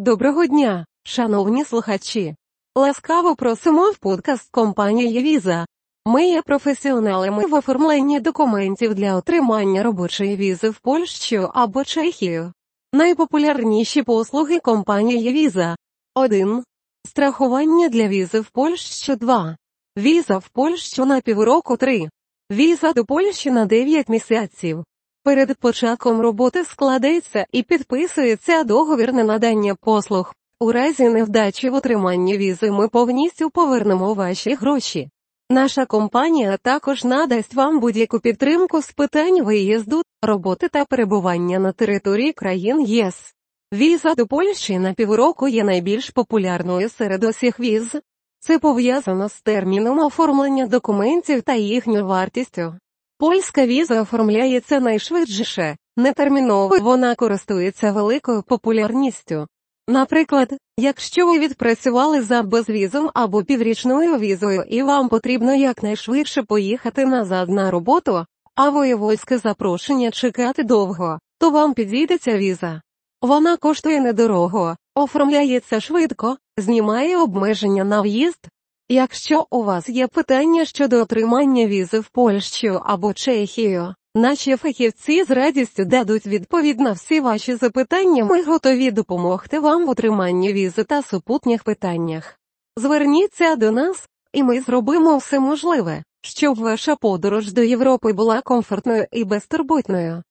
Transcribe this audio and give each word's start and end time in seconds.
Доброго 0.00 0.46
дня, 0.46 0.86
шановні 1.02 1.64
слухачі. 1.64 2.34
Ласкаво 2.74 3.36
просимо 3.36 3.90
в 3.90 3.98
подкаст 3.98 4.50
компанії 4.50 5.22
Віза. 5.22 5.66
Ми 6.06 6.28
є 6.28 6.42
професіоналами 6.42 7.46
в 7.46 7.54
оформленні 7.54 8.20
документів 8.20 8.94
для 8.94 9.14
отримання 9.14 9.82
робочої 9.82 10.36
візи 10.36 10.68
в 10.68 10.78
Польщу 10.78 11.50
або 11.54 11.84
Чехію. 11.84 12.52
Найпопулярніші 12.92 14.02
послуги 14.02 14.58
компанії 14.58 15.32
Віза 15.32 15.76
1. 16.14 16.64
Страхування 17.06 17.88
для 17.88 18.08
візи 18.08 18.40
в 18.40 18.50
Польщу 18.50 19.16
2. 19.16 19.56
Віза 19.98 20.38
в 20.38 20.48
Польщу 20.48 21.04
на 21.04 21.20
півроку 21.20 21.76
3. 21.76 22.08
Віза 22.50 22.92
до 22.92 23.04
Польщі 23.04 23.50
на 23.50 23.66
9 23.66 24.08
місяців. 24.08 24.84
Перед 25.24 25.58
початком 25.58 26.20
роботи 26.20 26.64
складається 26.64 27.46
і 27.52 27.62
підписується 27.62 28.64
договір 28.64 29.12
на 29.12 29.24
надання 29.24 29.74
послуг. 29.74 30.34
У 30.60 30.72
разі 30.72 31.08
невдачі 31.08 31.70
в 31.70 31.74
отриманні 31.74 32.36
візи 32.36 32.70
ми 32.70 32.88
повністю 32.88 33.50
повернемо 33.50 34.14
ваші 34.14 34.54
гроші. 34.54 35.08
Наша 35.50 35.86
компанія 35.86 36.56
також 36.62 37.04
надасть 37.04 37.54
вам 37.54 37.80
будь-яку 37.80 38.20
підтримку 38.20 38.82
з 38.82 38.92
питань 38.92 39.44
виїзду, 39.44 40.02
роботи 40.22 40.68
та 40.68 40.84
перебування 40.84 41.58
на 41.58 41.72
території 41.72 42.32
країн 42.32 42.80
ЄС. 42.80 43.34
Віза 43.72 44.14
до 44.14 44.26
Польщі 44.26 44.78
на 44.78 44.92
півроку 44.92 45.48
є 45.48 45.64
найбільш 45.64 46.10
популярною 46.10 46.88
серед 46.88 47.24
усіх 47.24 47.60
віз. 47.60 47.96
Це 48.40 48.58
пов'язано 48.58 49.28
з 49.28 49.40
терміном 49.40 49.98
оформлення 49.98 50.66
документів 50.66 51.42
та 51.42 51.54
їхньою 51.54 52.06
вартістю. 52.06 52.74
Польська 53.20 53.66
віза 53.66 54.02
оформляється 54.02 54.80
найшвидше, 54.80 55.76
нетерміново 55.96 56.78
вона 56.78 57.14
користується 57.14 57.92
великою 57.92 58.42
популярністю. 58.42 59.46
Наприклад, 59.88 60.52
якщо 60.76 61.26
ви 61.26 61.38
відпрацювали 61.38 62.22
за 62.22 62.42
безвізом 62.42 63.10
або 63.14 63.44
піврічною 63.44 64.18
візою 64.18 64.64
і 64.68 64.82
вам 64.82 65.08
потрібно 65.08 65.54
якнайшвидше 65.54 66.42
поїхати 66.42 67.06
назад 67.06 67.48
на 67.48 67.70
роботу, 67.70 68.24
а 68.54 68.70
воєвольське 68.70 69.38
запрошення 69.38 70.10
чекати 70.10 70.62
довго, 70.62 71.18
то 71.38 71.50
вам 71.50 71.74
підійде 71.74 72.18
ця 72.18 72.38
віза. 72.38 72.82
Вона 73.22 73.56
коштує 73.56 74.00
недорого, 74.00 74.76
оформляється 74.94 75.80
швидко, 75.80 76.36
знімає 76.56 77.16
обмеження 77.16 77.84
на 77.84 78.00
в'їзд. 78.00 78.48
Якщо 78.90 79.46
у 79.50 79.62
вас 79.62 79.88
є 79.88 80.06
питання 80.06 80.64
щодо 80.64 80.96
отримання 80.96 81.66
візи 81.66 81.98
в 81.98 82.08
Польщу 82.08 82.80
або 82.84 83.14
Чехію, 83.14 83.94
наші 84.14 84.56
фахівці 84.56 85.24
з 85.24 85.30
радістю 85.30 85.84
дадуть 85.84 86.26
відповідь 86.26 86.80
на 86.80 86.92
всі 86.92 87.20
ваші 87.20 87.54
запитання. 87.54 88.24
Ми 88.24 88.42
готові 88.42 88.90
допомогти 88.90 89.60
вам 89.60 89.86
в 89.86 89.90
отриманні 89.90 90.52
візи 90.52 90.84
та 90.84 91.02
супутніх 91.02 91.64
питаннях. 91.64 92.38
Зверніться 92.76 93.56
до 93.56 93.70
нас, 93.70 94.08
і 94.32 94.42
ми 94.42 94.60
зробимо 94.60 95.16
все 95.16 95.40
можливе, 95.40 96.02
щоб 96.22 96.58
ваша 96.58 96.96
подорож 96.96 97.52
до 97.52 97.62
Європи 97.62 98.12
була 98.12 98.40
комфортною 98.40 99.06
і 99.12 99.24
безтурботною. 99.24 100.22